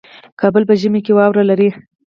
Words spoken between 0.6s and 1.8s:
په ژمي کې واوره لري